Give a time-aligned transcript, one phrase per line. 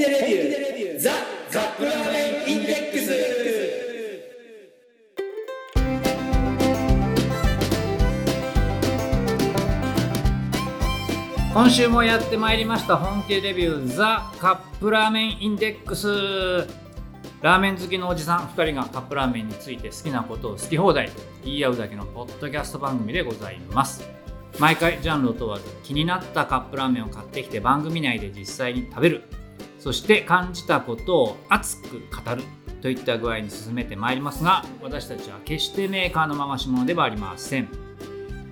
[0.00, 1.10] でレビューザ・
[1.52, 3.12] カップラーメンインデックス
[11.52, 16.66] 今週もやってまいりました本気レビューザカップラーメンインデックス
[17.42, 21.10] ラーメン好きのおじさん2人がカップラーメンについて好きなことを好き放題
[21.44, 24.08] 言い合うだけのポッドキャスト番組でございます
[24.58, 29.24] 毎回ジャンルを問わず気になったカップラーメンを買ってきて番組内で実際に食べる
[29.80, 32.42] そして感じたことを熱く語る
[32.80, 37.68] といった具合に進めてまいりますが私たちは決してメーカーの回し者ではありません。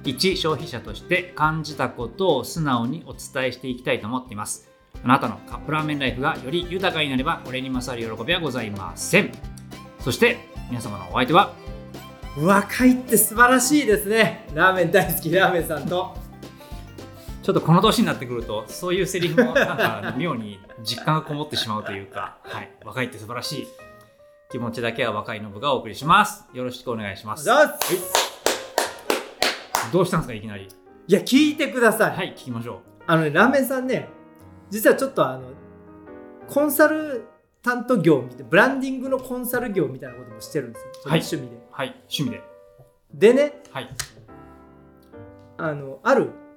[0.05, 4.70] 一消費者として感じたことを素直にお伝えしていきたいと思っています。
[5.05, 9.33] あなたのカップラーメンライフがより豊かになればこれに勝る喜びはございません。
[10.01, 10.39] そして
[10.70, 11.53] 皆様のお相手は
[12.39, 14.47] 若いって素晴らしいですね。
[14.55, 16.28] ラーメン大好きラーメンさんと。
[17.48, 23.66] ちょっとこの年になってくるとそういうセリフもなんか妙に実感がこもってしまうというか、はい、若いって素晴らしい
[24.51, 26.45] 気持ちだけは若いの部がお送りします。
[26.53, 27.47] よろしくお願いします。
[27.47, 27.55] ど
[30.03, 30.69] うしたんですかいきなり？
[31.06, 34.11] いや聞いてください、はい聞きましょあのねラーメンさんね
[34.69, 35.48] 実はちょっとあの
[36.48, 37.25] コンサル
[37.62, 41.20] タント業ブランディングのコンサル業みたいなこともしてるんですよ、はい。
[41.20, 41.56] 趣味で。
[41.56, 41.89] うはい。
[42.14, 42.42] 趣味で。
[43.14, 43.89] でねはい。
[45.56, 46.48] あのある、うん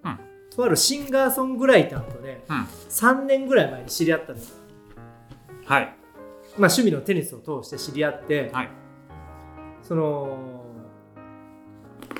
[0.55, 2.57] とあるシンガーソングライターとねうん。
[2.89, 4.45] 3年ぐらい前に知り合ったのよ。
[5.65, 5.83] はい。
[6.57, 8.69] まあ、趣味のテニスを通して知り合って、はい。
[9.81, 10.65] その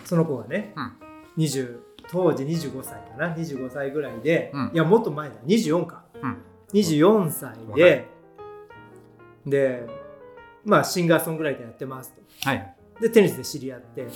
[0.05, 1.43] その子がね、うん。
[1.43, 4.71] 20当時25歳かな25歳ぐらいで、うん。
[4.73, 6.37] いやもっと前だ24か、うん。
[6.73, 8.07] 24歳で、
[9.45, 9.87] で
[10.63, 12.21] まあシンガーソングライターやってますと。
[12.49, 12.75] はい。
[13.01, 14.03] でテニスで知り合って。
[14.03, 14.07] う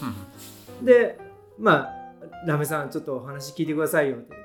[0.82, 0.86] ん。
[0.86, 1.20] で
[1.60, 2.05] まあ
[2.46, 4.18] ラメさんちょっとお話聞いてくださいよ。
[4.18, 4.36] って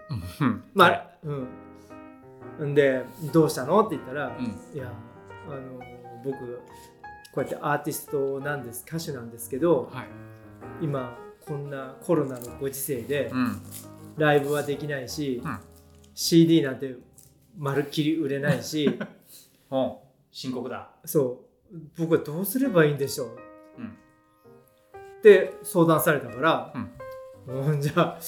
[0.40, 0.64] うん。
[0.74, 1.08] まあ、はい。
[2.60, 2.70] うん。
[2.70, 4.44] んでどうしたのって言ったら、うん。
[4.74, 4.92] いや
[5.48, 5.80] あの
[6.24, 6.38] 僕
[7.32, 10.06] こうやってアーティストなんです歌手なんですけどはい。
[10.80, 13.62] 今こんなコロナのご時世でうん。
[14.16, 15.58] ライブはできないし、うん。
[16.14, 16.96] CD なんて
[17.56, 18.98] まるっきり売れないし
[19.70, 20.90] お深刻だ。
[21.04, 21.78] そう。
[21.96, 23.28] 僕はどうすればいいんでしょう。
[23.78, 23.96] うん。
[25.20, 26.90] って相談されたから、うん、
[27.80, 28.18] じゃあ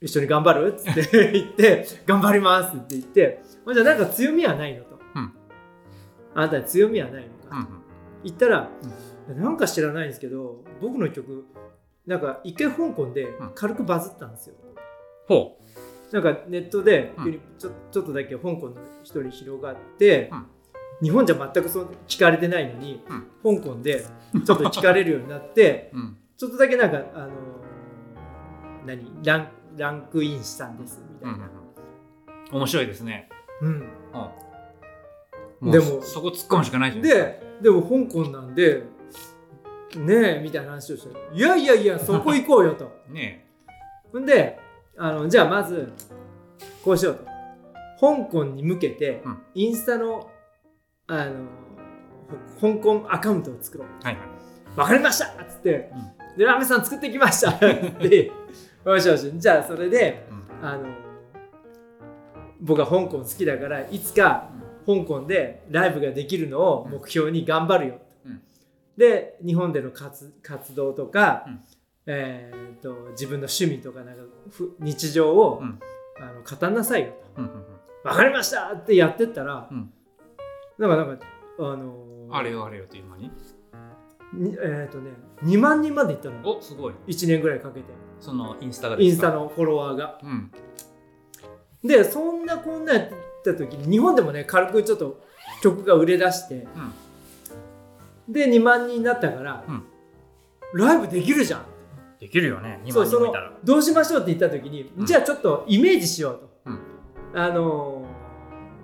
[0.00, 0.74] 一緒に頑張る？
[0.78, 3.42] って言って頑張りますって言って。
[3.72, 5.32] じゃあなんか強みはないのと、うん。
[6.34, 7.66] あなたに強みはないのか、うん
[8.22, 8.68] 言ったら、
[9.28, 11.46] なんか知らないんですけど僕の曲
[12.06, 14.56] なんか一回香港で軽くバズったんですよ、
[15.26, 15.58] ほ
[16.12, 17.24] なんかネットでうん。
[17.24, 18.74] 急にちょ,、ちょっとだけ香港の
[19.04, 20.46] 人に広がって、うん。
[21.02, 23.02] 日本じゃ全くそう聞かれてないのに、
[23.42, 23.58] うん。
[23.60, 24.04] 香港で
[24.44, 27.30] ちょっと聞かれるようになってううんちょっとだけなんかあのー
[28.86, 29.06] 何？
[29.22, 31.50] ランランクインしたんですみたいな、うんうん
[32.52, 33.28] 面白いですね。
[33.62, 33.80] うん。
[34.10, 34.32] も
[35.60, 37.30] うでもそこ突っ込むしかないじゃないですか。
[37.60, 38.82] ででも香港なんで
[39.94, 42.90] ねえみたいな話をしていやいやいやそこ行こうよと。
[43.08, 43.46] ね
[44.10, 44.58] ほんで
[44.96, 45.92] あのじゃあまず
[46.82, 47.24] こうしようと。
[48.00, 49.42] 香港に向けて、うん。
[49.54, 50.30] インスタの
[51.06, 51.34] あの
[52.60, 54.39] ほ香港アカウントを作ろうえはいはい
[54.76, 55.26] わかりました！
[55.26, 55.90] っつって、
[56.36, 57.50] でラーメンさん作ってきました！
[57.50, 57.58] っ
[57.98, 58.32] て
[58.84, 60.66] よしよしじゃあそれでうん。
[60.66, 60.86] あの
[62.60, 64.50] 僕は香港好きだからいつか
[64.86, 68.42] 香港でライブができるのを目標に頑張るよ、うん。
[68.96, 71.60] で日本での活活動とか、うん。
[72.06, 75.80] えー、と自分の趣味とかなんかふ日常を、うん。
[76.18, 77.56] あの語んなさいようんうんと
[78.04, 78.72] 分かりました！
[78.74, 79.90] ってやってったら、うん。
[80.78, 81.24] なんかなんか
[81.58, 81.94] あの
[82.28, 83.30] うんあれよあれよという間にに？
[84.34, 85.10] えっ、とね
[85.42, 86.58] 2万人までいったのよ。
[86.58, 86.94] おすごい。
[87.08, 87.86] 1年ぐらいかけて。
[88.20, 90.18] そのインスタがインスタののフォロワーが。
[90.22, 90.50] うん。
[91.82, 93.08] でそんなこんなやっ
[93.42, 95.20] てた時に日本でもね軽くちょっと
[95.62, 96.66] 曲が売れ出して。
[98.28, 99.84] で2万人になったから、うん。
[100.74, 101.64] ライブできるじゃん。
[102.20, 103.52] できるよね2そうその万人もいたら。
[103.64, 105.06] どうしましょうって言った時に、うん。
[105.06, 106.78] じゃあちょっとイメージしようと、うん。
[107.34, 108.20] あのー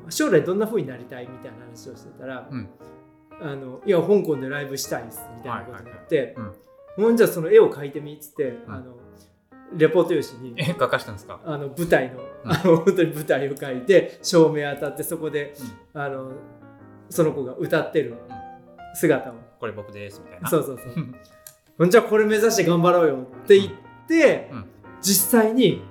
[0.08, 2.68] 将来どんな風になりたいみたいな話をしてたら、うん
[3.40, 6.36] あのいや香港でライブしたいっすみたいなことになって、
[6.96, 7.16] ほん。
[7.16, 8.62] じゃあその絵を描いてみっつって、ん。
[8.68, 8.96] あの
[9.76, 11.40] レポート用紙にえ書かしたんですか？
[11.44, 12.52] あの舞台の,、うん。
[12.52, 15.54] あの本当に舞台を描いて照明当たってそこで、
[15.92, 16.32] あの
[17.10, 18.14] その子が歌ってる
[18.94, 20.48] 姿を、これ僕ですみたいな。
[20.48, 21.04] そうそうそう。
[21.78, 23.72] ほんじゃこれ目指して頑張ろうよって言っ
[24.08, 24.64] て、うん。
[25.02, 25.82] 実際に、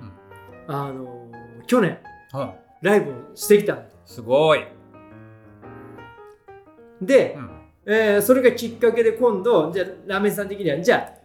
[0.66, 1.30] あの
[1.66, 1.98] 去年
[2.34, 2.50] うん
[2.82, 3.82] ライブをしてきたの。
[4.04, 4.64] すごい
[7.00, 7.50] で、うん。
[7.86, 11.16] えーそれがきっかけで今度じゃあラーメンさん的にはじゃあ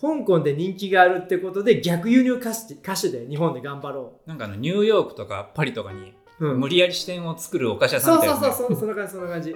[0.00, 6.58] 香港で人気があるってことで逆輸入歌手歌手で日本で頑張ろなんかあのニューヨークとかパリとかにうん。
[6.60, 9.50] 無理やり視点を作るお菓子屋さんみたいなそうそうそうそんな感じそんな感じ。
[9.50, 9.54] っ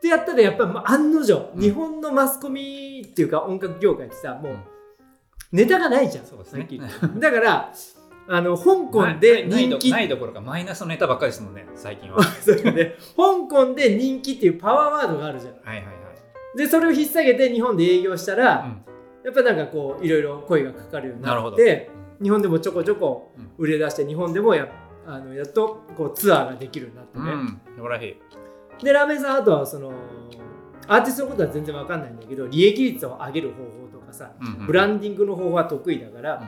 [0.00, 1.60] てやったらやっぱまあ案の定、うん。
[1.62, 4.58] 日本のマスコミっていうか音楽業界ってさもううん。
[5.52, 6.68] ネタがないじゃんそうですね。
[7.18, 7.72] だから
[8.28, 9.90] あの香港で人気。
[9.90, 12.22] ないどころかマイナスのネタばっかりですもんね最近は。
[12.42, 12.72] そう香
[13.48, 15.52] 港で人気っていうパワーワードがあるじゃん。
[15.54, 15.92] はいはいは
[16.54, 18.82] い、でそれを引っ提げて日本で営業したら、うん。
[19.24, 21.90] やっぱなんかこういろいろ声がかかるようになって
[22.22, 23.50] 日本でもちょこちょこうん。
[23.58, 24.68] 売れ出して日本でもや
[25.06, 28.16] あのやっとこうツアーができるようになってね、うん、素晴らし
[28.80, 28.84] い。
[28.84, 29.92] でラーメンさんあとはその
[30.88, 34.66] アーティストのことは全然わかんないんだけど利益率を上げる方法とかさうんうん。
[34.66, 36.42] ブランディングの方法は得意だから、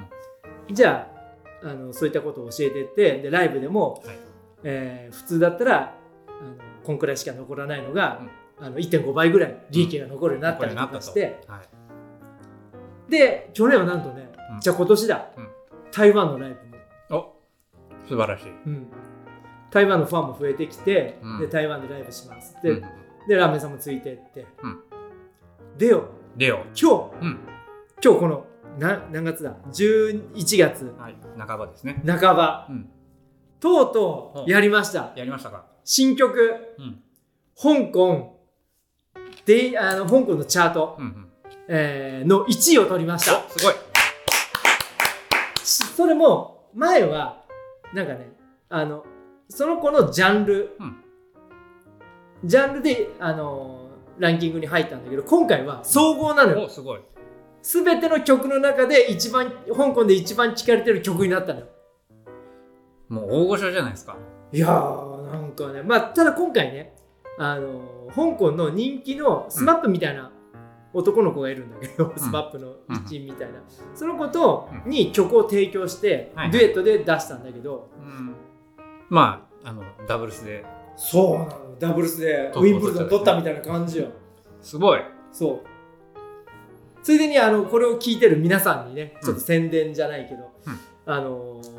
[0.70, 1.17] じゃあ
[1.62, 4.16] あのそういったことを教えてってでライブでも、はい。
[4.64, 5.94] えー普通だったら
[6.40, 8.22] あのこんくらいしか残らないのが、
[8.60, 11.60] あの1.5倍ぐらい利益が残るようになったりとかして、は
[13.08, 14.60] い、で去年はなんとね、うん。
[14.60, 15.48] じゃあ今年だ、うん。
[15.92, 16.56] 台湾のライ
[17.08, 17.34] ブも、
[18.00, 18.50] お素晴らしい。
[18.66, 18.86] うん。
[19.70, 21.40] 台湾のファンも増えてきて、うん。
[21.40, 22.80] で台湾でライブしますって、うん。
[23.28, 24.80] でラーメンさんもついてって、うん。
[25.76, 26.08] でよ。
[26.36, 26.64] レオ。
[26.74, 27.26] 今日。
[27.26, 27.38] うん。
[28.02, 28.46] 今日この
[28.78, 31.16] な何月だ？11月はい。
[31.38, 32.02] 半ばですね。
[32.06, 32.88] 半ばうん。
[33.60, 35.64] とうとうやりましたやりましたか？
[35.84, 37.02] 新曲うん。
[37.60, 38.38] 香港
[39.44, 41.28] であの香港のチャート、うんうん。
[41.68, 43.74] えーの1位を取りましたおすごい。
[45.64, 47.42] しそれも前は
[47.92, 48.30] なんかね
[48.68, 49.04] あの
[49.48, 50.96] その子のジャンル、うん
[52.44, 53.88] ジャンルであの
[54.20, 57.00] ランキングに入ったんだけど今回は総合なのよおすごい。
[57.70, 61.60] 全ての曲の中で一番香港で一番聴かれてる曲になったの。
[61.60, 61.66] よ
[63.10, 64.16] もう大御所じゃないですか。
[64.52, 66.94] いやーなんかねまあただ今回ね
[67.38, 70.32] あの香港の人気の SMAPみたいな
[70.94, 73.60] 男の子がいるんだけど、 SMAPの一員みたいな、
[73.94, 78.34] その子とに曲を提供して、はいデュエットで出したんだけど、うん。
[79.10, 80.64] まあ、あの、ダブルスで。
[80.96, 81.78] そうなの。
[81.78, 84.08] ダブルスでウィンブルドン取ったみたいな感じよ。
[84.62, 85.00] すごい。
[85.30, 85.77] そう
[87.08, 90.78] ついでにあのこれを聞いてる皆さんにねちょっと宣伝じゃないけど、うん。
[91.06, 91.78] あのー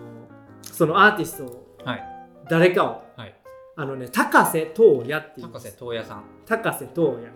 [0.64, 2.04] そのアーティストをはい。
[2.50, 3.36] 誰かをはい。
[3.76, 5.48] あのね高瀬東也っていう。
[5.50, 6.24] 高瀬東也さん。
[6.48, 7.32] 高瀬東也、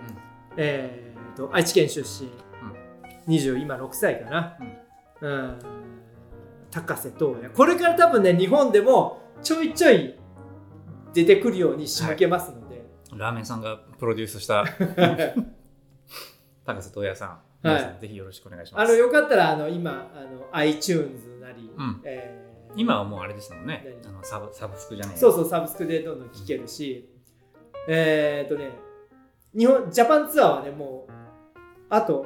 [0.58, 2.32] えー、と愛知県出身、
[3.32, 4.58] 20今6歳かな、
[5.22, 5.60] うん、
[6.72, 7.50] 高瀬東也。
[7.50, 10.16] これから多分ね日本でもちょいちょい
[11.14, 12.84] 出てくるように仕向けますので、
[13.16, 14.66] ラーメンさんがプロデュースした
[16.66, 17.53] 高瀬東也さん。
[17.64, 17.98] はい。
[18.02, 18.90] ぜひよろしくお願いします。
[18.90, 22.02] あのよかったらあの今あの iTunes なり、うん。
[22.04, 23.86] えー今はもうあれですもんね。
[24.02, 27.08] あ何のサブサブスクじゃないそうそうサブスクでどんどん聴けるし、
[27.88, 28.72] えっ、とね
[29.56, 31.12] 日本ジャパンツアーはねもう
[31.92, 32.26] あと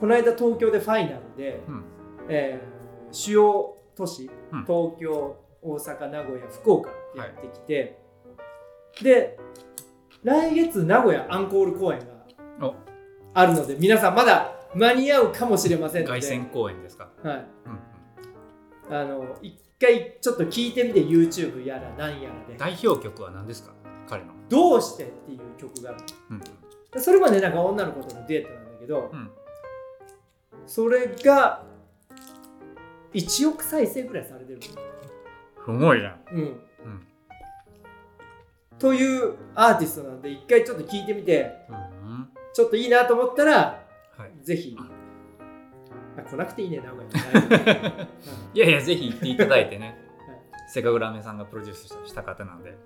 [0.00, 1.84] この間東京でファイナルで、うん。
[2.28, 2.72] えー
[3.14, 4.64] 主要都市、うん。
[4.64, 7.98] 東京大阪名古屋福岡ってやってきて、
[9.02, 9.38] で
[10.22, 12.21] 来月名古屋アンコール公演がお
[13.34, 16.20] あるので皆さんまだ間に合うかもしれませんので。
[16.20, 17.08] 凱旋公演ですか？
[17.22, 17.46] はい、
[18.90, 22.56] うんあの一回ちょっと聞いてみて YouTube やらなんやらで。
[22.58, 23.72] 代表曲は何ですか？
[24.08, 24.32] 彼の。
[24.48, 25.98] 「どうして」っていう曲がある。
[26.30, 26.40] うん
[26.92, 29.30] でそれまでなんか女の子とのデートなんだけど、うん。
[30.66, 31.64] それが
[33.14, 34.70] 1億再生ぐらいされてるす
[35.66, 36.20] ごいじゃん。
[36.32, 36.38] うん。
[36.38, 36.58] うん。
[38.78, 41.50] というアーティストなんで一回ちょっと聞いてみて。
[41.70, 41.91] うん
[42.52, 43.82] ちょっといいなと思ったら
[44.16, 44.76] はい、ぜひ。
[44.78, 46.22] あ。
[46.22, 48.08] 来なくていいね名古屋に。
[48.54, 48.58] い。
[48.58, 49.98] やいや、ぜひ行っていただいてね。
[50.28, 50.40] はい。
[50.68, 52.76] せっかくラーメンさんがプロデュースした方なんで。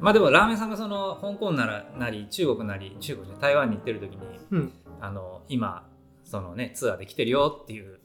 [0.00, 4.72] まあでもラーメンさんがその香港ならなり中国なり中国じ台湾に行ってる時にうん。
[4.98, 5.86] あの今
[6.24, 8.00] そのねツアーで来てるよっていう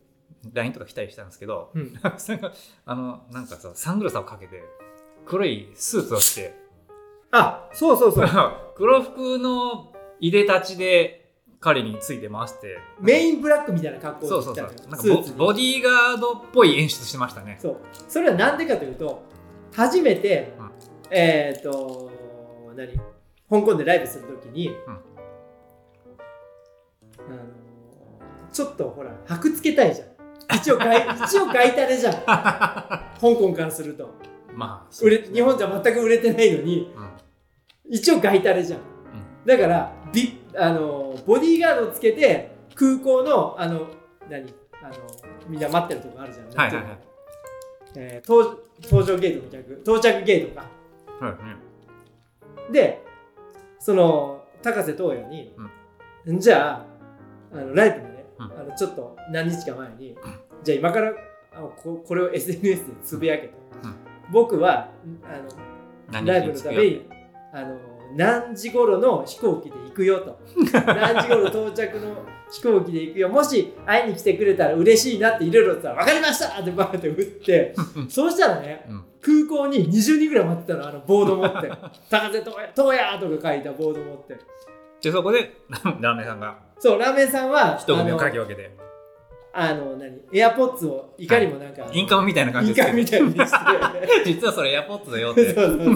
[0.54, 1.94] LINE とか来たりしたんですけど、うん。
[1.94, 2.52] ラーメンさんが
[2.86, 4.62] あのなんかさサングラスをかけて
[5.25, 6.54] 黒いスーツを着て。
[7.32, 8.28] あそうそうそう。
[8.75, 11.29] 黒服のいでたちで
[11.60, 12.77] 彼について回して。
[13.00, 14.65] メインブラックみたいな格好そうそうそう。
[14.65, 15.36] なんかスーツに。
[15.36, 17.57] ボボディーガードっぽい演出してましたね。
[17.62, 17.77] そう。
[18.07, 19.24] それはなんでかというと
[19.74, 20.72] 初めて、うん。
[21.12, 22.12] えっ、と
[22.75, 23.00] 何？
[23.50, 24.98] 香港でライブするときに、あの
[28.51, 30.07] ちょっとほら箔つけたいじゃん。
[30.55, 32.13] 一応外 一応外タレじゃん。
[32.25, 34.10] 香港からすると。
[34.53, 37.93] まあ売れ日本じゃ全く売れてないのにうん。
[37.93, 38.79] 一応外タレじゃん、
[39.46, 43.88] だからビあのボディーガードをつけて空港のあの
[44.30, 44.54] 何？
[44.82, 44.96] あの
[45.48, 46.98] みんな待ってるとこあるじゃん、はいはいはい。
[47.96, 50.70] えー搭搭乗ゲートの逆到着ゲートか。
[51.20, 51.56] はいね
[52.72, 53.04] で
[53.80, 55.54] その高瀬東也に、
[56.40, 56.86] じゃあ
[57.54, 58.46] あのライブのね、うん。
[58.46, 60.18] あのちょっと何日か前に、
[60.64, 61.14] じゃあ今から
[61.54, 63.54] あのここれを SNS でつぶやけと、
[64.32, 64.90] 僕は
[65.24, 65.50] あの
[66.12, 67.08] 何ライブのために
[67.54, 67.78] あの
[68.13, 70.39] 何時頃の飛行機で行くよと。
[70.74, 72.15] 何時頃到着の
[72.51, 73.29] 飛行機で行くよ。
[73.29, 77.75] もし会いに来てくれたら嬉しいなっていろいろ言ったら分かりましたってバーって打って。
[78.09, 79.03] そうしたらねうん。
[79.21, 81.69] 空港に20人ぐらい待ってたのあのボード持って
[82.12, 84.38] 「高瀬東也」とか書いたボード持って。
[85.01, 85.55] でそこで
[86.00, 86.57] ラーメンさんが。
[86.79, 88.85] そうラーメンさんは一組をかき分けて。
[89.57, 90.19] あの何？
[90.33, 93.45] エアポッツをいかにもなんか、インカムみたいな感じインカムみたいにして
[94.25, 95.95] 実はそれエアポッツだよってそうそうそう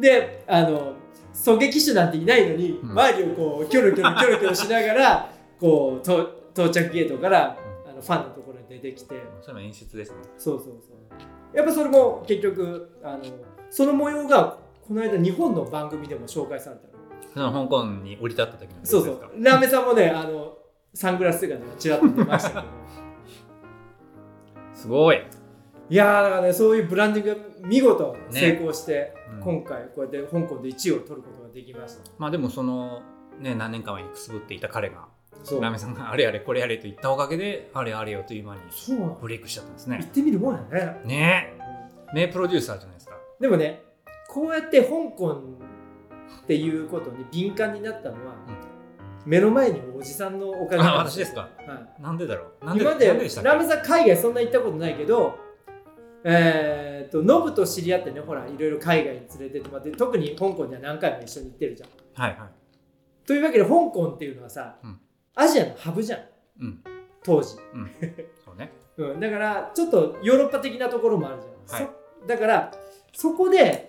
[0.00, 0.94] であの
[1.34, 2.90] 狙撃手なんていないのに、うん。
[2.90, 7.56] 周りをこうキョロキョロキョロキョロしながら こうと到着ゲートから、
[7.88, 9.14] あのファンのところに出てきて。
[9.40, 10.16] それも演出ですね。
[10.36, 11.56] そうそうそう。
[11.56, 13.24] やっぱそれも結局あの
[13.70, 16.82] その模様がこの間日本の番組でも紹介された
[17.40, 17.52] の。
[17.52, 19.20] 香港に降り立った時のそうそう。
[19.38, 20.58] ラーメンさんもねあの
[20.94, 22.62] サングラス姿がちらっと出ましたけど。
[24.74, 25.22] すごい
[25.90, 29.40] いやーだからねそういうブランディングが見事成功して、うん。
[29.40, 32.10] 今回こうやって香港で1位を取ることができました。
[32.18, 33.02] まあでもその
[33.38, 35.06] ね何年か前にくすぶっていた彼が
[35.44, 35.62] そう。
[35.62, 38.60] ラーメンさんがあれあれこれやれと言ったおかげであれあれよという間に
[39.20, 39.98] ブレイクしちゃったんですね。
[39.98, 41.00] 行ってみるもんやね。
[41.04, 41.54] ね。
[41.58, 43.16] え名プロデューサーじゃないですか。
[43.40, 43.82] でもね
[44.28, 45.42] こうやって香港
[46.42, 48.34] っていうことに敏感になったのは、
[49.24, 51.40] 目の前におじさんのおかげあなん私ですか。
[51.40, 51.46] は
[51.98, 52.02] い。
[52.02, 52.64] なんでだろう。
[52.66, 55.47] なんで今までラーメンさん海外そんな行ったことないけど
[56.24, 61.90] えー、とノブと知り合ってねほらいろいろ海外に連れてってもらって特に香港には何回も一緒に行ってるじゃん。
[62.20, 62.48] はいはい。
[63.26, 64.98] というわけで香港っていうのはさ、うん。
[65.34, 66.20] アジアのハブじゃん。
[66.60, 66.80] うん。
[67.22, 67.90] 当時、うん。
[68.44, 68.72] そうね。
[68.96, 71.94] うん、だからちょっとヨーロッパ的なところもあるじゃん、はい。
[72.20, 72.72] そだから
[73.12, 73.88] そこで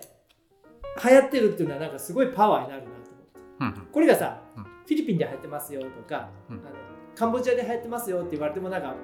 [1.02, 3.40] 流行ってるっていうのはなんかすごいパワーになるなと思って。
[3.60, 3.92] うんうん。
[3.92, 4.62] これがさ、うん。
[4.62, 6.56] フィリピンで流行ってますよとか、うん。
[6.58, 6.76] あの
[7.16, 8.94] カンボジアで流行ってますよって言われてもなんか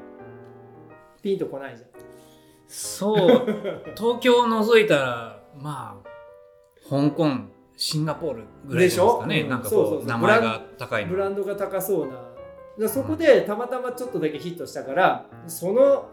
[1.22, 2.05] ピンとこないじゃん
[2.68, 3.46] そう
[3.96, 7.30] 東京を除いたらまあ香港
[7.76, 9.42] シンガポールぐらいですかね。
[9.42, 9.50] でしょ？
[9.50, 11.12] なんかこう名前が高いの。
[11.12, 12.08] ブランドが高そう
[12.78, 12.88] な。
[12.88, 16.08] そこでたまたまちょっとだけヒットしたからその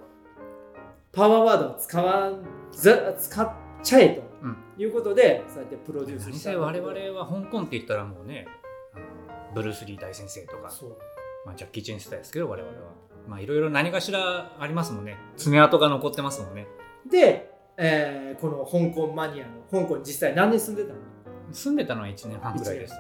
[1.12, 3.52] パワーワードを使わんざ使っ
[3.84, 4.58] ちゃえとうん。
[4.78, 6.50] いうことで、そうやってプロデュース何した。
[6.52, 8.48] せ我々は香港って言ったらもうね
[9.54, 10.72] ブルース・リー大先生とか、
[11.46, 12.78] まあ、ジャッキー・チェン世代ですけど我々は
[13.28, 15.18] まあいろいろ何かしらありますもんね。
[15.38, 16.68] 爪痕が残ってますもんね。
[17.10, 21.00] で、えーこの香港マニアの香港に実際何年住んでたの？
[21.52, 22.94] 住んでたのは1年半ぐらいです。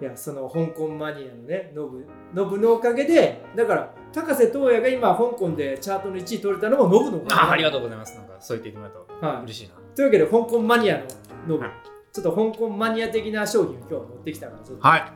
[0.00, 7.34] いやその香港マニアのねノブノブのおかげでだから高瀬東也が今香港でチャートの1位取れたのもノブのおかげ。
[7.34, 8.16] あありがとうございます。
[8.16, 9.74] なんかそう言っていただくとはい、嬉しいな。
[9.96, 11.04] というわけで香港マニアの
[11.48, 11.72] ノブ、はい。
[12.12, 14.86] ちょっと香港マニア的な商品を今日持ってきたからちょっと。
[14.86, 15.12] はい、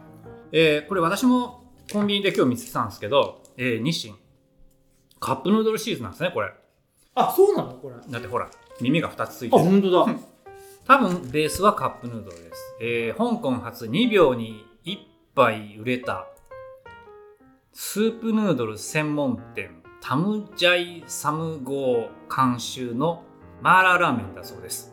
[0.50, 1.62] えーこれ私も
[1.92, 4.14] コンビニで今日見つけたんですけど、えー日清。
[5.20, 6.52] カップヌードルシリーズなんですねこれ。
[7.14, 7.74] あそうなの？
[7.74, 7.96] これ。
[7.96, 8.48] あだってほら
[8.80, 9.62] 耳が2つついてる。
[9.62, 10.14] 本当だ。
[10.84, 14.98] 多分ベースはカップヌードルです、えー香港初2秒に1
[15.36, 16.26] 杯売れた
[17.72, 23.22] スープヌードル専門店タムジャイサムゴー監修の
[23.62, 24.92] マーラーラーメンだそうです。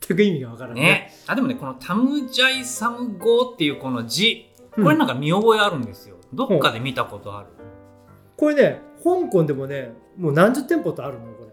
[0.00, 0.80] 全く意味がわからない。
[0.80, 1.10] ね。
[1.26, 7.48] あでもねこのタムジャイサムゴーっていうこの字これなんか見覚えあるんですよ、どっかで見たことある、
[8.36, 11.52] これね香港でもねもう何十店舗とあるのこれ。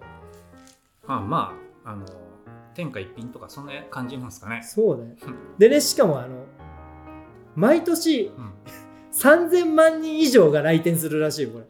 [1.07, 1.53] あま
[1.85, 2.05] ああの
[2.73, 4.61] 天下一品とかそんな感じなんですかね。
[4.63, 5.15] そうね
[5.57, 6.45] でねしかもあの
[7.55, 8.53] 毎年うん。
[9.13, 11.65] 3000万人以上が来店するらしいよこれ。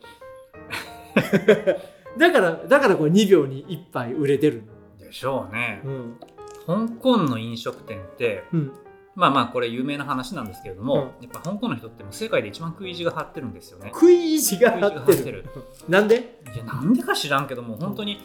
[2.18, 4.64] だからだからこれ2秒に1杯売れてる
[4.98, 5.82] でしょうね。
[5.84, 6.88] のうん。
[6.88, 8.72] 香港の飲食店ってうん
[9.16, 11.02] まあまあこれ有名な話なんですけれども、うん。
[11.24, 13.92] やっぱ香港の人ってもう世界で一番食い意地が張ってるんですよね。
[13.94, 15.46] 食い意地が張ってる。
[15.88, 16.40] なんで？
[16.56, 18.22] いやなんでか知らんけども本当に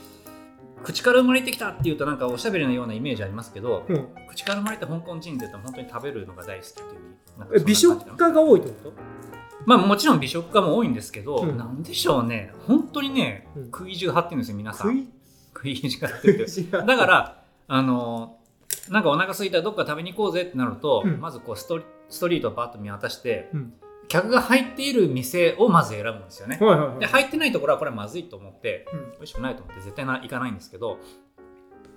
[0.83, 4.09] 口から生まれてきたっていうとなんかおしゃべりのようなイメージありますけど、うん。
[4.29, 8.93] 口から生まれた香港人って言うと本当に食べるのが大好きっていう美食家が多いってこ
[9.67, 11.59] まあもちろん美食家も多いんですけど、うん。
[11.59, 12.53] なんでしょうね。
[12.67, 13.65] 本当にね、うん。
[13.67, 15.05] 食い意地が張ってるんですよ皆さん。
[15.05, 15.11] と
[15.55, 16.47] 食い意地が張ってる。
[16.71, 18.38] だからあの
[18.91, 21.21] なんかお腹空いたらどっか食べに行こうぜってなると、うん。
[21.21, 23.75] まずこうストリストリートをバッと見渡して、うん。
[24.09, 26.59] 客が入っている店をまず選ぶんですよね。
[26.61, 26.99] はいはいはい。
[27.01, 29.13] で入ってないところはこれはまずいと思って、うん。
[29.13, 30.99] 美味しくないと思って絶対な行かないんですけど、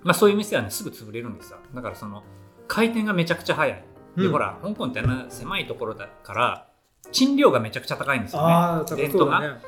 [0.02, 1.58] まあ、そういう店はねすぐ潰れるんですよ。
[1.74, 2.22] だからその
[2.68, 3.84] 回転がめちゃくちゃ早い。
[4.16, 4.32] で、うん。
[4.32, 6.68] ほら香港ってな狭いところだから
[7.10, 8.52] 賃料がめちゃくちゃ高いんですよね。
[8.52, 9.58] ああ高レントが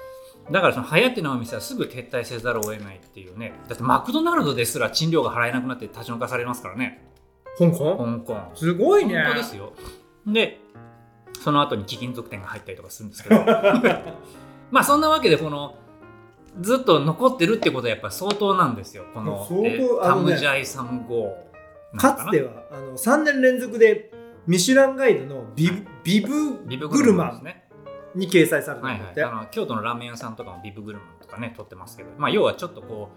[0.51, 3.53] だからその流行ってないお店はすぐ撤退せざるを得ないっていうね。
[3.69, 7.03] だってマクドナルドですら賃料が払えなくなって立ち退かされますからね。
[7.59, 7.97] 香港？
[7.97, 8.51] 香港。
[8.55, 9.23] すごいね。
[9.23, 9.73] 本当ですよ。
[10.27, 10.61] で
[11.43, 13.37] その後に貴金属店が入ったりとかするんですけど。
[14.71, 15.77] まあそんなわけでこの
[16.61, 19.05] ずっと残ってるってことはやっぱり相当なんですよ。
[19.15, 19.47] この
[20.03, 24.11] タムジャイサムゴーかつてはあの3年連続で
[24.47, 26.21] ミシュランガイドのビブビ
[26.77, 27.29] ブグルマ。
[27.29, 27.64] ンですね
[28.15, 32.11] に掲載されてはいるんだって、はいあの京都のラーメン屋さんとかもビブグルマンとかね取ってますけど。
[32.19, 33.11] まあ要はちょっとこ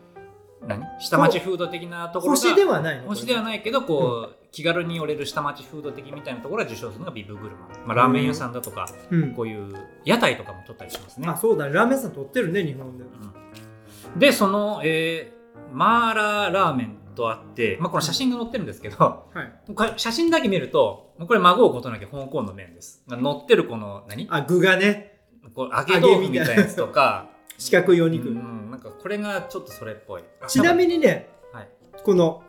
[0.61, 0.83] う何？
[0.99, 9.33] 下町フード的なところが星ではないの星ではないけどこう、気軽に寄れる下町フード的みたいなところが受賞するのがビブグルマン、まあ、ラーメン屋さんだとか、うん。
[9.33, 9.73] こういう
[10.03, 11.27] 屋台とかも取ったりしますね。
[11.27, 11.73] あそうだね。
[11.73, 13.03] ラーメン屋さん取ってるね日本で。
[13.03, 14.19] うん。
[14.19, 15.37] でその、えー
[15.73, 19.93] マーラーラーメンとあって、まあ、この写真が載ってるんですけどはい。
[19.97, 23.03] 写真だけ見るとこれ孫をことなきゃ香港の麺です。
[23.09, 24.27] 載ってるこの何？
[24.29, 25.19] あ具がね。
[25.55, 27.29] こう揚げ豆腐みたいなやつとか。
[27.57, 30.23] 四角いお肉、うん、なんかこれがちょっとそれっぽい。
[30.47, 31.67] ちなみにね、はい。
[32.03, 32.43] この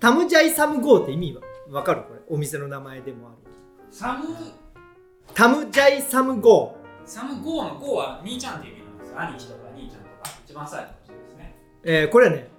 [0.00, 2.20] タムジャイサムゴーって意味はわかるこれ？
[2.28, 3.36] お店の名前でもある。
[3.92, 4.34] サム？
[5.32, 9.20] タムジャイサムゴサムゴーのゴーは兄ちゃんっていう意味なんですよ。
[9.20, 10.36] 兄貴とか兄ちゃんとか。
[10.44, 11.56] 一番最後の字ですね。
[11.84, 12.50] ー、えーこれはね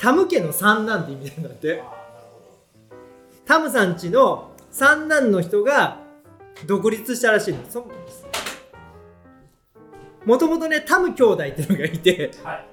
[0.00, 1.82] タム家の三男って意味なんだって。
[3.44, 5.98] タムさん家の三男の人が
[6.66, 7.60] 独立したらしいの。
[7.68, 7.86] そ
[10.24, 12.30] もともとねタム兄弟っていうのがいて。
[12.42, 12.66] はい。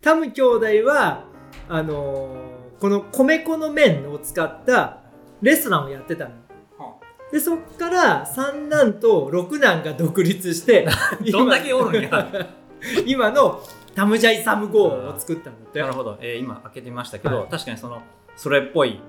[0.00, 1.24] タム兄弟は
[1.68, 4.98] あのーこの米粉の麺を使った
[5.40, 6.30] レストランをやってたの。
[7.32, 10.86] でそっから三男と六男が独立して
[11.32, 12.28] どんだけおるんや。
[13.04, 13.60] 今の
[13.96, 15.80] タムジャイサムゴーを作ったんだって。
[15.80, 17.48] なるほど、えー今開けてみましたけど、はい。
[17.48, 18.02] 確かにその
[18.36, 19.00] それっぽい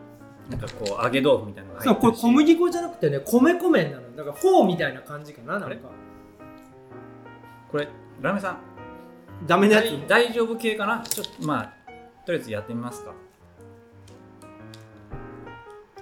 [0.49, 2.21] なんかこう揚げ豆腐みたいなのがそうこれ入ってるし。
[2.21, 4.15] 小麦粉じゃなくてね米粉麺なの。
[4.15, 5.75] だからフォーみたいな感じかななんか。
[7.69, 7.89] これ
[8.21, 8.57] ラーメンさん。
[9.45, 9.85] ダメなやつ？
[10.07, 11.03] 大大丈夫系かな？
[11.03, 11.73] ちょっとまあ
[12.25, 13.11] とりあえずやってみますか。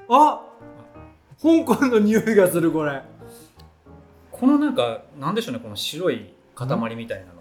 [0.07, 0.45] あ
[1.41, 3.01] 香港の匂いがするこれ。
[4.31, 7.33] このなんかなんでしょうねこの白い塊みたいな。
[7.33, 7.34] の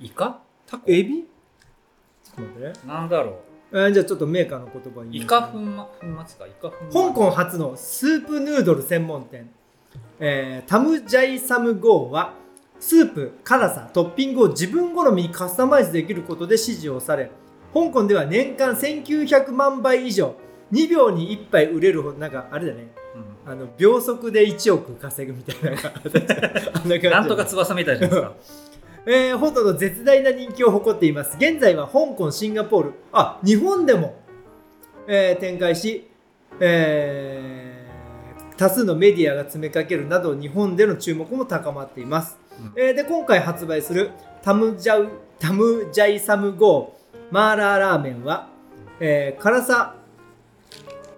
[0.00, 0.40] イカ？
[0.66, 0.90] タコ？
[0.90, 1.24] エビ？
[2.24, 2.66] ちょっと待って。
[2.68, 3.40] ねなんだろ
[3.72, 6.46] えーじゃあちょっとメーカーの言葉うにイカ粉ま粉末か。
[6.46, 7.02] イカ粉末。
[7.02, 9.48] 香港初のスープヌードル専門店、
[10.18, 12.34] えータムジャイサムゴーは
[12.80, 17.30] スープ辛さトッピングを自分好みにカスタマイズできることで支持をされ
[17.74, 20.34] 香港では年間1900万杯以上
[20.72, 22.88] 2秒に1杯売れるほどなんかあれだね。
[23.46, 23.52] うん。
[23.52, 25.78] あの秒速で1億稼ぐみたいな。
[26.74, 28.32] あんな感じなんとか翼みたいじゃないですか
[29.06, 31.36] えー、ほとんど絶大な人気を誇っています。
[31.36, 32.94] 現在は香港シンガポール。
[33.12, 34.14] あ日本でも、
[35.06, 36.08] えー展開し、
[36.60, 37.70] えー
[38.56, 42.72] 多数のメディアが詰めかけるなど日本での注目も高まっています、うん。
[42.76, 44.10] えーで今回発売する
[44.42, 45.08] タムジャウ
[45.38, 48.48] タムジャイサムゴーマーラーラーメンは、
[49.00, 49.94] えー辛さ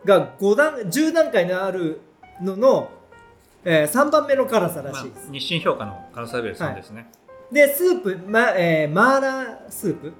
[0.04, 2.00] が5段10段階のある
[2.40, 2.90] のの、
[3.64, 7.10] え3番目の辛さらまあしいです、日清評価の辛さレベル3ですね、
[7.52, 10.12] で、スープ、まえーマーラースープ？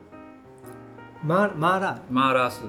[1.24, 2.00] マーマーラー？
[2.10, 2.68] マーラースー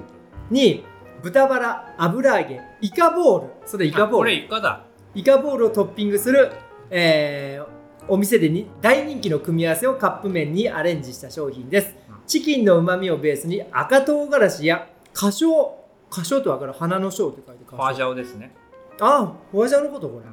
[0.50, 0.84] に
[1.22, 4.84] 豚バラ、油揚げ、イカボール、それイカあこれボール、イカだ。
[5.14, 6.50] イカボールをトッピングする、
[6.90, 7.74] えー
[8.06, 11.94] お店でに大人気の組み合わせをカップ麺にアレンジした商品です。
[12.06, 12.16] うん。
[12.26, 15.70] チキンの旨味をベースに赤唐辛子や花椒、
[16.10, 16.74] 花椒とわかる？
[16.74, 18.54] 花の椒って書いてファージャオですね。
[19.00, 20.10] あ、ホワジャオのこと？
[20.10, 20.26] これ。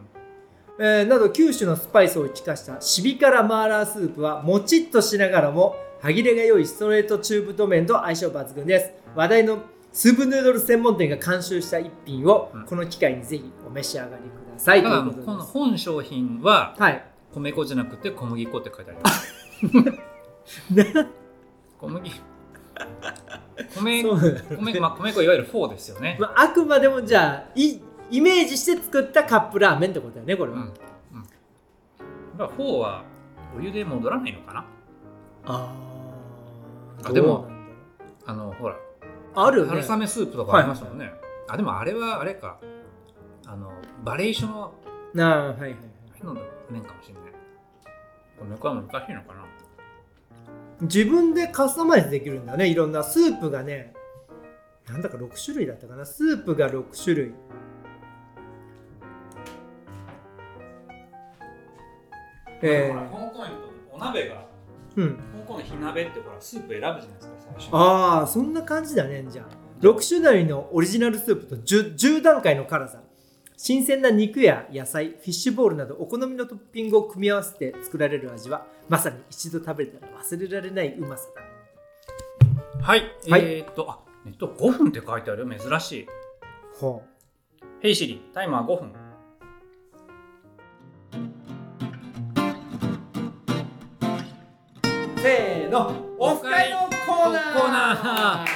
[0.84, 8.92] えーなど9種のスパイスを生かしたシビ辛マーラースープはもちっとしながらも歯切れが良いストレート中太麺と相性抜群です。
[9.16, 9.60] 話題の
[9.94, 12.66] スープヌードル専門店が監修した一品をうん。
[12.66, 14.18] この機会にぜひお召し上がりく
[14.52, 17.06] ださい、ただということこの本商品ははい。
[17.32, 19.10] 米粉じゃなくて小麦粉って書いてありま
[20.46, 21.08] すね
[21.80, 22.12] 小麦。
[23.76, 27.80] 米米,、まあ、米粉いわゆるフォーですよね、まあ、あくまでもじゃあい
[28.12, 30.74] イメージして作ったカップラーメンってことだよねこれは、うんうん、
[32.80, 33.04] は
[33.58, 34.66] お湯で戻らないのかな？
[35.46, 37.48] あーあでも
[38.26, 38.76] あのほら。
[38.76, 38.80] う
[39.34, 39.72] あるよね。
[39.82, 41.10] 春雨スープとかありますもんね、
[41.48, 42.60] あでもあれはあれか。
[43.46, 43.72] あの
[44.04, 44.74] バレーションの
[45.14, 45.78] なあはいはいはい。
[46.24, 46.36] の
[46.70, 47.24] 麺かもしれない。
[48.40, 49.46] 米粉は難しいのかな？
[50.82, 53.04] 自分でカスタマイズできるんだねいろんな。
[53.04, 53.94] スープがね
[54.88, 56.06] なんだか6種類だったかな。
[56.06, 57.34] スープが6種類
[62.62, 63.44] えー、香港
[63.94, 64.46] お鍋が
[64.96, 65.16] うん。
[65.16, 67.70] 香港の火鍋ってほらスープ選ぶじゃないですか最初。
[67.76, 69.46] ああそんな感じだねじゃあ。
[69.82, 73.02] 6種類のオリジナルスープと 10, 10段階の辛さ。
[73.58, 82.84] 新鮮な肉や野菜フィッシュボールなどお好みのトッピングを組み合わせて作られる味はまさに一度食べたら忘れられないうまさだ。
[82.84, 83.42] はい、はい。
[83.44, 86.08] えー、っとあネット5分って書いてあるよ珍しい。
[86.80, 87.04] ほ
[87.82, 88.94] ヘイシリタイマー5分
[95.22, 97.54] せーのオフ会のコーナー。
[97.54, 98.48] コーナー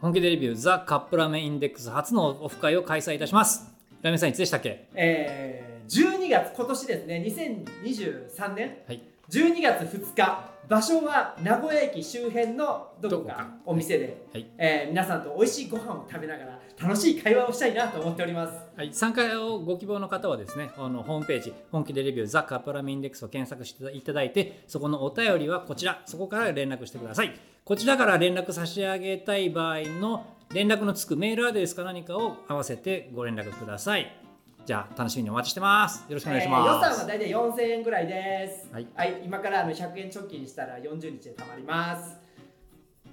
[0.00, 3.72] 本気でレビューザ・カップラーメンインデックス初のオフ会を開催いたします。
[4.02, 4.88] ラーメンさんいつでしたっけ？
[4.94, 14.46] えー、12月今年ですね2023年、はい12月2日場所は名古屋駅周辺のどこかお店で、はい。
[14.56, 18.54] えー皆さんと美味しいご飯を食べながら楽しい会話をしたいなと思っております。
[18.76, 27.32] はい、参加をご希望の方はですね、あのホームページ、本気でレビュー、ザ・カップラーメンインデックスを検索していただいて、そこのお便りはこちら、そこから連絡してください。
[27.64, 34.21] こちらから連絡差し上げたい場合の連絡のつくメールアドレスか何かを合わせてご連絡ください。
[34.64, 36.04] じゃあ、楽しみにお待ちしてます。
[36.08, 36.68] よろしくお願いします。
[36.68, 38.72] えー予算は大体4000円ぐらいです。
[38.72, 38.86] はい。
[39.24, 42.16] 今からあの100円貯金したら40日で貯まります。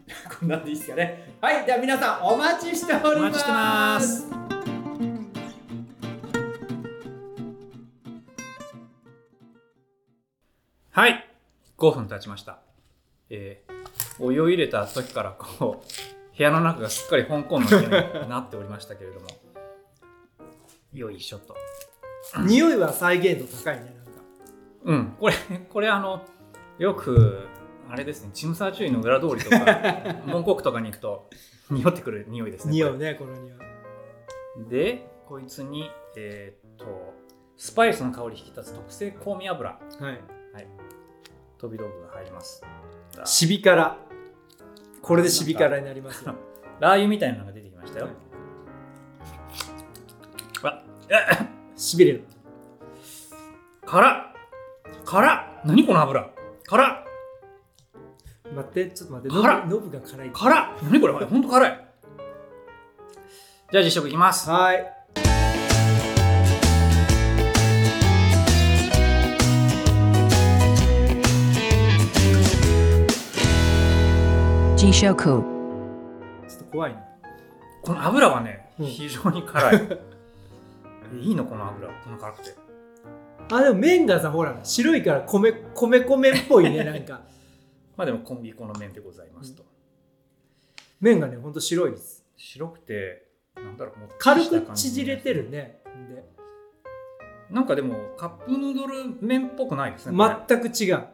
[0.39, 1.35] こんなんでいいですかね。
[1.41, 3.15] はいでは皆さんお待ちしております。
[3.17, 4.29] お待ちしてます。
[10.91, 11.29] はい、
[11.77, 12.59] 5分経ちました。
[13.29, 13.79] えー
[14.21, 19.27] お湯を入れた時からこう部屋の中がすっかり香港の家になっておりましたけれども
[20.93, 21.55] よいしょと。
[22.45, 24.21] 匂いは再現度高いねなんか。
[24.85, 25.15] うん。
[25.19, 25.33] これ
[25.69, 26.25] これあの
[26.77, 27.47] よく
[27.89, 31.29] あれですねチムサーチュイの裏通りとか 門国とかに行くと
[31.69, 37.13] 匂ってくる匂いですね匂うねこの匂いでこいつにえーっと
[37.59, 39.69] スパイスの香り引き立つ特製香味油。
[39.69, 39.77] は
[40.11, 40.21] い。
[41.57, 42.63] 飛び道具が入ります。
[43.25, 43.97] シビ辛。
[45.01, 46.35] これでシビ辛になりますよ。
[46.79, 48.28] ラー油みたいなのが出てきましたよ、あ
[51.75, 52.23] しびれる
[53.85, 54.33] 辛っ
[55.05, 56.29] 辛っ何この油
[56.65, 57.09] 辛っ
[58.55, 61.85] 待ってちょっと待って辛ノブが辛い辛っ何これほんと辛い
[63.71, 64.99] じゃあ実食いきますはい
[76.47, 76.99] ちょっと怖いな
[77.81, 79.99] この油はね、うん非常に辛い
[81.17, 82.55] いいのこの油この辛くて。
[83.51, 87.21] あでも麺がさほら白いから米 米米っぽいねなんか。
[87.97, 89.63] まあでもコンビニこの麺でございますと、
[91.01, 92.25] 麺がねほんと白いです。
[92.37, 95.81] 白くてなんだろうもう軽く縮れてるね。
[96.09, 96.23] で。
[97.49, 100.17] なんかでもカップヌードル麺っぽくないですね、
[100.47, 101.07] 全く違う。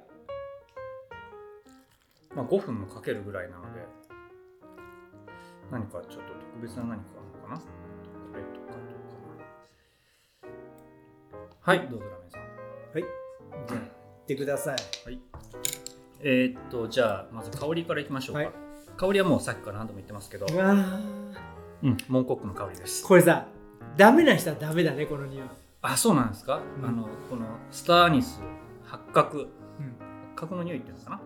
[2.35, 3.85] まあ、5分もかけるぐらいなので。
[5.71, 7.84] 何かちょっと特別な何かあるのかな？
[11.65, 11.79] はい。
[11.89, 12.41] どうぞラーメンさん。
[12.93, 13.03] はい。
[13.67, 14.77] じゃあ行ってください。
[15.03, 15.19] はい。
[16.21, 18.51] えーっとじゃあまず香りからいきましょうか、はい。
[18.95, 20.45] 香りはもうさっきから何度も言ってますけど。
[20.45, 20.99] うわー。
[21.81, 23.03] うんモンコックの香りです。
[23.03, 23.47] これさ
[23.97, 25.47] ダメな人はダメだねこの匂い、
[25.81, 26.85] あそうなんですか、うん。
[26.85, 28.39] あのこのスターアニス
[28.83, 29.47] 八角うん。
[30.35, 31.21] 八角の匂いっていうのかな？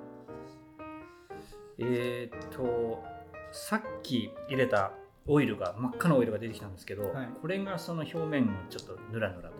[1.79, 3.03] えーっと
[3.51, 4.93] さっき入れた
[5.27, 7.29] オイルが真っ赤なオイルが出てきたんですけど、はい。
[7.41, 9.55] これがその表面をちょっとぬらぬらと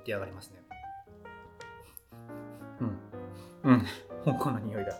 [0.00, 0.62] 彩ってやがりますね。
[2.80, 3.72] うん。
[3.72, 3.86] うん。
[4.24, 4.92] 香港の匂いだ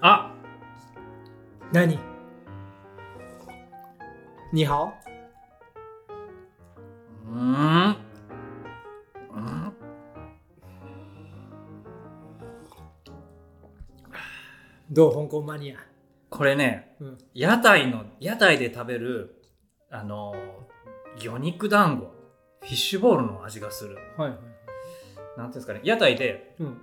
[0.00, 0.32] あ！
[1.72, 1.98] 何？
[4.52, 4.92] ニハオ？
[7.26, 7.96] うーん。
[9.30, 9.72] うん。
[14.90, 15.14] どう？
[15.26, 15.76] 香港マニア、
[16.30, 19.37] これねうん、屋台の屋台で食べる
[19.90, 20.34] あの
[21.18, 22.04] 魚肉団子
[22.60, 23.96] フィッシュボールの味がする。
[24.16, 24.38] はいはい
[25.36, 25.80] なんていうんですかね。
[25.84, 26.80] 屋台でうん。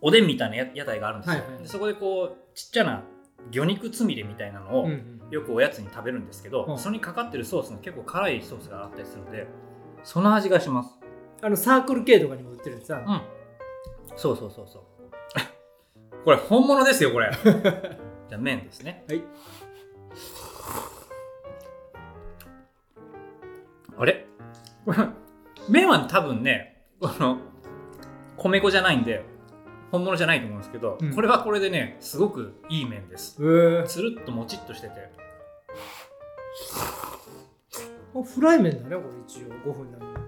[0.00, 3.02] おでんみたいな屋屋台があるんですよ、はいはいでそこでこうちっちゃな
[3.50, 6.78] 魚肉つみれみたいなのを、うんうんよくおやつに食べるんですけど、うん。
[6.78, 9.48] それにかかってるソースが結構辛いソースがあったりするので
[10.04, 10.90] その味がします。
[11.42, 13.20] あのサークル系とかにも売ってるやつさ、うん。
[14.16, 14.82] そうそうそうそう。
[16.24, 17.32] これ本物ですよこれ。
[18.28, 19.04] じゃあ麺ですね。
[19.08, 19.22] はい
[23.98, 24.26] あれ？
[25.68, 27.38] 麺は多分ねこの
[28.36, 29.24] 米粉じゃないんで
[29.90, 31.14] 本物じゃないと思うんですけど、うん。
[31.14, 33.42] これはこれでねすごくいい麺です。
[33.42, 33.84] うー。
[33.84, 34.94] つるっともちっとしてて。
[38.14, 39.72] あフライ麺だねこれ一応。
[39.72, 40.18] 5分なのに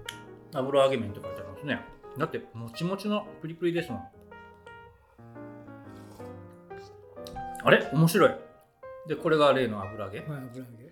[0.53, 1.81] 油揚げ麺って書いてありますね。
[2.17, 4.01] だってもちもちのプリプリですもん。
[7.63, 7.89] あれ？
[7.93, 8.35] 面白い。
[9.07, 10.19] でこれが例の油揚げ。
[10.19, 10.89] はい油揚げ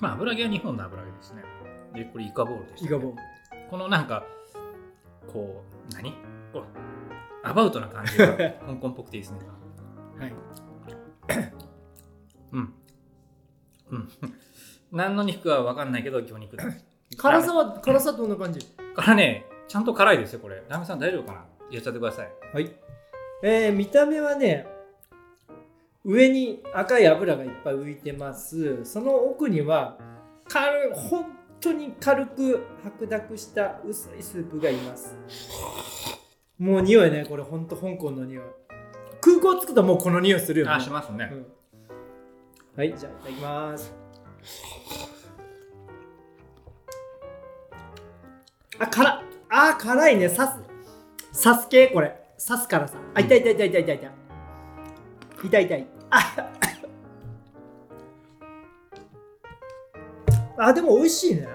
[0.00, 1.42] まあ油揚げは日本の油揚げですね。
[1.94, 3.18] でこれイカボールです、イカボール。
[3.70, 4.24] このなんか
[5.32, 6.12] こう何？
[6.52, 6.64] こう
[7.42, 9.38] アバウトな感じが 香港っぽくていいですね。
[10.18, 10.34] はい。
[12.52, 12.74] うん。
[13.90, 14.08] うん。
[14.92, 16.64] 何の肉かは分かんないけど魚肉だ。
[17.16, 18.60] 辛さは辛さどんな感じ？
[18.94, 20.56] からねちゃんと辛いですよこれ。
[20.68, 21.44] ラーメンさん大丈夫かな？
[21.70, 22.32] やっちゃってください。
[22.52, 22.70] はい。
[23.42, 24.66] えー、見た目はね
[26.08, 28.84] 上に赤い油がいっぱい浮いてます。
[28.84, 29.98] その奥には
[30.48, 31.26] 軽い本
[31.60, 35.16] 当に軽く白濁した薄いスープがいます。
[36.60, 38.44] もう匂いねこれ本当香港の匂い。
[39.20, 40.72] 空港着くともうこの匂いするよね。
[40.74, 41.46] あしますね、うん。
[42.76, 43.92] はいじゃあいただきます。
[48.78, 49.22] あ辛っ。
[49.48, 50.28] あー辛いね。
[50.28, 50.40] 刺
[51.32, 51.42] す。
[51.42, 51.88] 刺す系？
[51.88, 52.16] これ。
[52.38, 52.96] 刺す辛さ。
[53.12, 54.10] あ痛い痛い痛い痛い痛い痛い。
[55.44, 56.46] 痛い痛いあ
[60.58, 61.48] あでも美味しいね。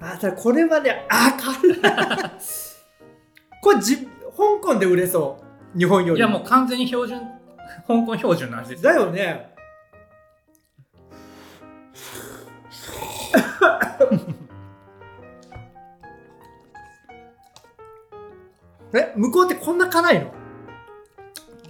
[0.00, 1.80] あただこれはねあ辛い。
[3.62, 4.10] これじ香
[4.60, 5.38] 港で売れそ
[5.74, 5.78] う。
[5.78, 6.18] 日本より。
[6.18, 7.20] いやもう完全に標準
[7.86, 8.82] 香港標準の味です。
[8.82, 9.54] だよね
[18.96, 20.32] え向こうってこんな辛いの？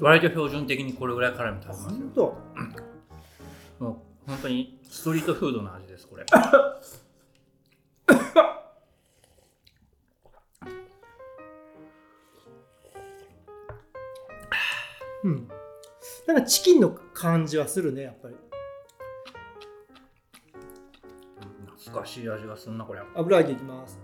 [0.00, 3.84] 割と標準的にこれぐらい辛いの食べますよ本当。
[3.84, 6.24] もう本当にストリートフードの味ですこれ。
[15.24, 15.48] うん。
[16.26, 18.36] なんかチキンの感じはするねやっぱり。
[21.78, 23.00] 懐かしい味がすんなこれ。
[23.14, 23.98] 油揚げいきます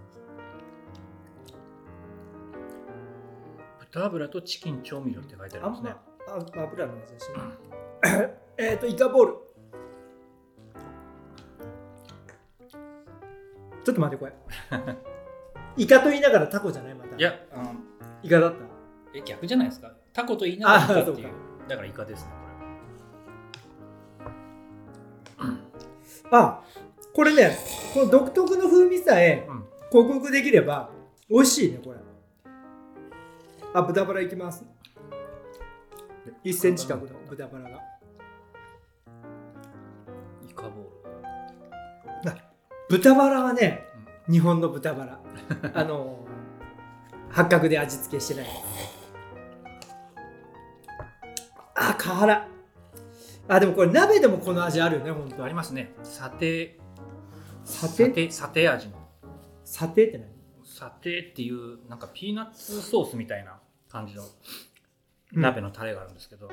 [3.92, 5.90] 豚油とチキン調味料って書いてありますね。
[6.26, 7.28] まあ油の味がし
[8.10, 8.30] ない。
[8.58, 9.34] えっとイカボール。
[13.84, 14.32] ちょっと待ってこれ。
[15.76, 16.94] イカと言いながらタコじゃない？
[16.94, 17.16] また。
[17.16, 17.34] いや。
[17.52, 17.74] あの
[18.22, 18.58] イカだった？
[19.14, 19.92] え逆じゃないですか？
[20.12, 21.28] タコと言いながらイカっていう。
[21.28, 21.30] あ
[21.64, 22.32] そだからイカですね
[26.34, 26.62] あ
[27.14, 27.56] これね
[27.92, 29.64] この独特の風味さえうん。
[29.90, 30.88] 克服できれば
[31.28, 31.98] 美味しいねこれ
[33.74, 34.64] あ豚バラいきます。
[36.44, 37.80] 1センチ角の豚バラが。
[40.48, 40.92] イカボール。
[42.90, 43.86] 豚バラはね
[44.30, 45.20] 日本の豚バラ。
[45.72, 46.26] あの
[47.30, 48.46] 八角で味付けしてない。
[51.74, 52.42] あ辛っ
[53.48, 55.44] あでもこれ鍋でもこの味あるよね本当。
[55.44, 55.94] ありますね。
[56.02, 56.78] サテ？
[57.64, 58.98] サテサテ味の。
[59.64, 60.41] サテって何？
[60.72, 63.58] サテっていうなんかピーナッツソースみたいな
[63.90, 64.22] 感じの
[65.34, 65.42] うん。
[65.42, 66.48] 鍋のタレがあるんですけど、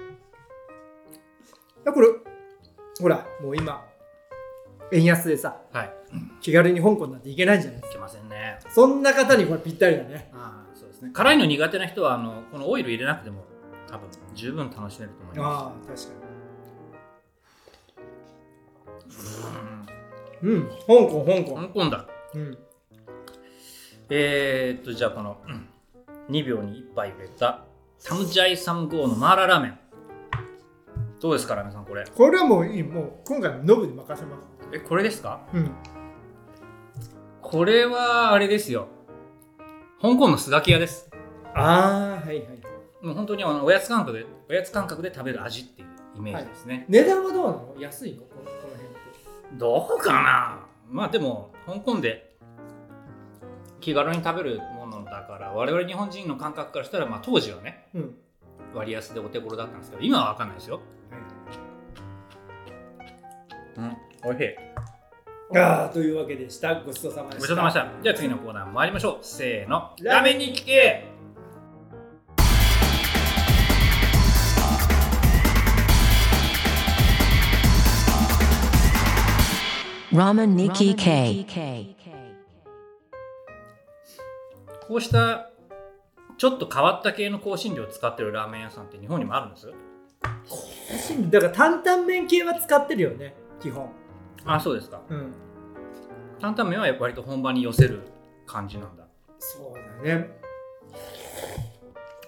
[1.86, 2.08] あこれ
[3.02, 3.84] ほらもう今
[4.92, 5.94] 円安でさはい。
[6.42, 8.60] 気軽に香港なんて行けないんじゃないですいけませんね。
[8.64, 10.30] かそんな方にこれぴったりだね。
[10.34, 11.12] ああそうですね。
[11.14, 13.44] 辛いの苦手な人はあのこのオイル入れなくても
[13.90, 16.12] 多分十分楽しめると思いまああ確かす
[20.42, 20.50] に。
[20.50, 20.70] うん。
[20.70, 21.56] 香港香うん港。
[21.56, 22.06] 香港だ。
[22.36, 22.58] うん
[24.10, 25.66] えー、っとじゃあこの、うん
[26.30, 27.66] 2秒に1杯売れた
[28.04, 29.80] タムジャイサムゴーのマーラーラーメン。
[31.20, 32.06] どうですかラーメンさんこれ？
[32.06, 34.44] これはもういいもう今回のノブに任せます。
[34.72, 35.42] えこれですか？
[35.52, 35.72] うん。
[37.42, 38.90] これはあれですよ。
[40.04, 41.10] 香港のスガキ屋です。
[41.56, 42.48] ああはいはい。
[43.02, 45.88] もう本当にあのおやつ感覚でおやつ感覚で食べる味っていう
[46.20, 47.76] イメージですね、値段はどうなの？
[47.80, 48.22] 安いの？
[48.22, 49.00] このこの辺って。
[49.58, 50.60] どうかな？
[50.92, 52.29] まあでも香港で
[53.80, 58.16] 気軽に食べるものだから我々日本人の感覚からしたら、まあ、当時はねうん。
[58.74, 60.82] 割安でお手頃だったんですけど今は分かんないですよ。
[63.78, 63.98] うん。
[64.30, 65.58] おいしい。
[65.58, 66.76] ああというわけでした。
[66.82, 67.40] ごちそうさまでした。
[67.40, 68.04] ごちそうさまでした。
[68.04, 69.18] じゃあ次のコーナー参りましょう。
[69.22, 69.94] せーの。
[70.02, 70.40] ラーメン。
[80.12, 80.96] ラーメンに聞
[81.46, 81.99] け.
[84.90, 85.52] こうした
[86.40, 89.68] ちょっと変わった系の香辛料を使ってるラーメン屋さんって日本にもあるんです？
[91.30, 93.92] だから担々麺系は使ってるよね基本。
[94.46, 95.00] あそうですか。
[95.08, 95.32] うん。
[96.40, 98.02] 担々麺は割と本場に寄せる
[98.48, 99.06] 感じなんだ。
[99.38, 100.28] そうだね。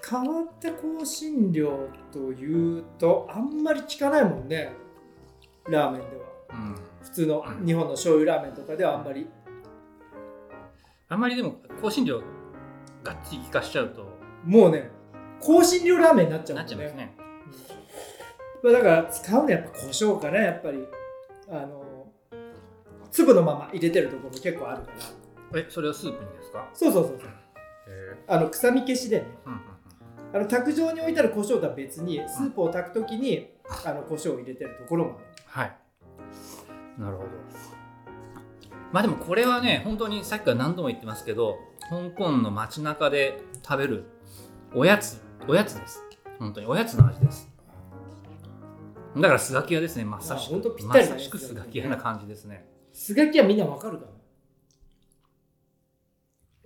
[0.07, 4.73] 変わった香辛料というとあんまり聞かないもんね
[5.67, 6.11] ラーメンでは。
[6.51, 6.75] うん。
[7.01, 9.27] 普通の日本の醤油ラーメンとかではあんまり。
[11.09, 12.21] あんまりでも香辛料
[13.03, 14.05] がっちり効かしちゃうと。
[14.45, 14.89] もうね
[15.41, 17.15] 香辛料ラーメンになっちゃうんっちゃいますね。
[18.63, 18.71] うん。
[18.71, 20.87] まあだから使うのはやっぱ胡椒かなやっぱり。
[21.49, 22.07] あの
[23.11, 24.91] 粒のまま入れてるところも結構あるか
[25.53, 25.59] ら。
[25.59, 26.69] えそれはスープにですか？
[26.73, 27.27] そうそうそうそう。
[27.27, 27.31] へ
[28.27, 29.25] あの臭み消しでね。
[29.45, 29.61] うんうん
[30.33, 33.49] あの卓上に置いてある胡椒とは別にスープを炊くときに
[33.85, 35.25] あの胡椒を入れてるところもある。
[35.45, 35.77] はい。
[36.97, 37.29] なるほど。
[38.93, 41.57] まあでもこれはね本当にさっきから何度も言ってますけど
[41.91, 44.05] 香港の街中で食べる
[44.73, 46.01] おやつおやつです。
[46.39, 47.51] 本当におやつの味です。
[49.17, 52.65] だからスガキ屋ですねまさしくあ本当ぴったりだねまさしくスガキ屋な感じですね。
[52.93, 54.05] スガキはみんなわかるか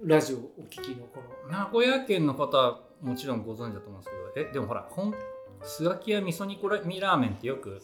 [0.03, 0.15] な？
[0.15, 1.51] ラジオお聞きのこの。
[1.51, 5.13] 名古屋県の方はもちろんご存知だと思うんですけどえでもほらほん
[5.63, 7.81] スガキ屋味噌煮込みラーメンってよく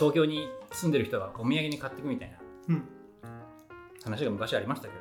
[0.00, 2.38] 東京に住んでる人がお土産に買っていくみたいな
[2.70, 2.88] うん。
[4.02, 5.00] 話が昔ありましたけど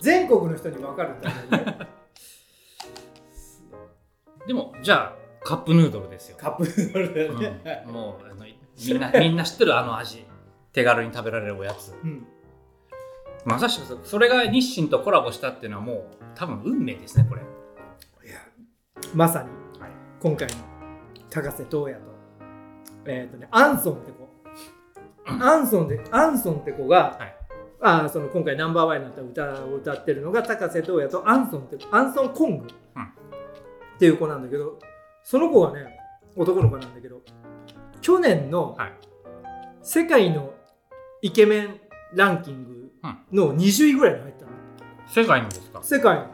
[0.00, 1.78] 全国の人にわかるんだよね。
[4.46, 7.92] でもじゃあカップヌードルですよ、カップヌードルだよね、うん。
[7.92, 10.26] もうあのみんな みんな知ってるあの味
[10.72, 11.94] 手軽に食べられるおやつ。
[12.02, 12.26] うん。
[13.44, 18.38] まさしくそれが日清とコラボしたっていうのはもう多分運命ですねこれ、いや
[19.14, 19.48] まさに
[19.80, 19.90] はい。
[20.20, 20.54] 今回の
[21.30, 22.00] 高瀬東也と
[23.06, 24.28] えっ、とねアンソンって子。
[25.26, 27.39] アンソンでアンソンって子が、はい
[27.82, 32.66] あーその今回ナンバーワンになった歌を歌ってるのが高瀬東也とアンソンってアンソン・コング
[32.96, 33.02] うん。
[33.02, 33.06] っ
[33.98, 34.78] ていう子なんだけど
[35.22, 35.98] その子はね
[36.36, 37.20] 男の子なんだけど
[38.00, 38.92] 去年のはい。
[39.82, 40.52] 世界の
[41.22, 41.80] イケメン
[42.14, 42.92] ランキング
[43.32, 44.50] の20位ぐらいに入ったの。
[45.08, 45.82] 世界のですか？
[45.82, 46.26] 世界の。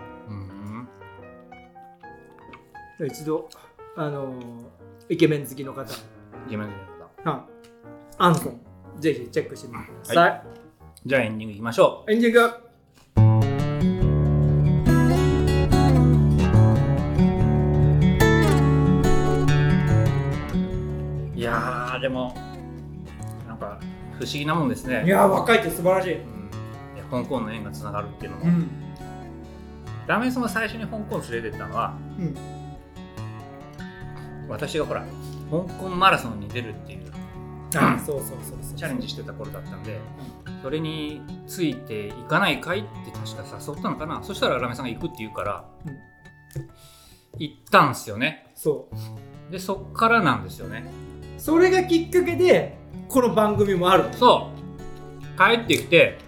[3.01, 3.07] うん。
[3.07, 3.49] 一度
[3.97, 4.67] あのー
[5.09, 5.83] イケメン好きの方。
[5.85, 5.87] イ
[6.51, 6.75] ケメンで
[7.23, 7.41] すはい。
[8.19, 8.61] アンソン
[8.99, 10.43] ぜひチェックしてみてください、
[11.07, 12.11] じゃあエンディングいきましょう。
[12.11, 12.41] エンディング。
[21.37, 22.35] いやーでも
[23.47, 23.79] なんか
[24.19, 25.05] 不思議なもんですね。
[25.07, 26.51] いやー若いって素晴らしい、うん、
[27.09, 28.69] 香港の縁がつながるっていうのも、ん。
[30.09, 32.35] ラーメンさんが最初に香港連れてったのはうん、
[34.49, 35.05] 私がほら
[35.53, 37.13] 香港マラソンに出るっていう
[37.77, 38.77] あそうそうそうそう。
[38.77, 40.01] チャレンジしてた頃だったんで
[40.67, 42.81] それについていかないかい？
[42.81, 44.21] って確か誘ったのかな？
[44.25, 45.97] そしたらラーメンさんが行くって言うから、うん。
[47.39, 48.51] 行ったんすよね。
[48.57, 48.89] そ
[49.49, 49.53] う。
[49.53, 50.91] でそっからなんですよね。
[51.39, 55.39] それがきっかけでこの番組もあるそう。
[55.39, 56.19] 帰ってきて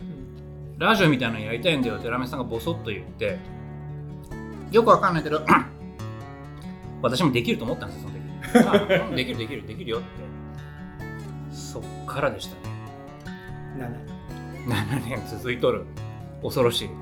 [0.79, 3.41] ラジオみたいなのやりたいんだよってラーメンさんがボソッと言って
[4.71, 5.45] よくわかんないけど
[7.03, 8.09] 私もできると思ったんですよ
[8.53, 8.79] その
[9.11, 9.17] 時。
[9.17, 10.07] できるできるできるよって。
[11.53, 12.79] そっからでしたね。
[13.79, 14.18] 7
[14.69, 15.85] 7年続いとる。
[16.43, 16.95] 恐ろしい、うん、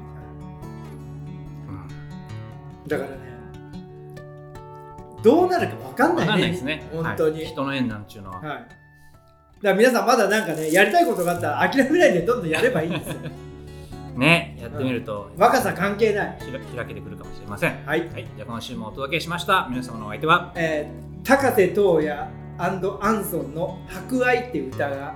[2.89, 3.17] だからね
[5.23, 6.31] どうなるか分かんないね。
[6.31, 6.89] わかんないですね。
[6.93, 7.47] 本当に、はい。
[7.47, 8.47] 人の縁なんちゅうのは、はい。
[8.47, 8.69] だか
[9.63, 13.15] ら皆さんまだなんかね、やりたいことがあったら諦めないでどんどんやればいいんですよ。
[14.17, 16.39] ねやってみると、若さ関係ない。
[16.77, 17.85] 開けてくるかもしれません。
[17.85, 18.27] はい、はい。
[18.37, 19.67] じゃあ今週もお届けしました。
[19.69, 20.53] 皆様のお相手は？
[20.55, 25.15] えー、高瀬東也アンソンの「博愛」っていう歌が、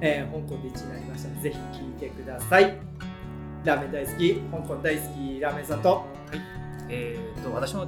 [0.00, 1.28] えー香港で1位になりました。
[1.28, 2.78] のでぜひ聴いてください。
[3.64, 6.04] ラーメン大好き、香港大好きラーメンさんと、
[6.88, 7.86] えー、と私も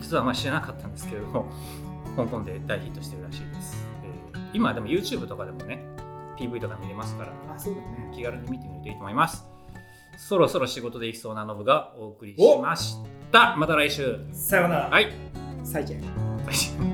[0.00, 1.46] 実はあんまり知らなかったんですけれども
[2.16, 5.84] 香港で大ヒットしてるらしいです、えー今でも YouTube とかでもね
[6.38, 8.12] PV とか見れますからあ、そうだね。
[8.14, 9.44] 気軽に見てみるといいと思います。
[10.16, 12.96] そろそろ仕事で行きそうなノブがお送りしまし
[13.32, 13.56] た。
[13.56, 14.18] また来週。
[14.32, 14.88] さようなら。
[14.90, 15.12] はい。
[15.64, 16.00] 再见。
[16.48, 16.93] 再 見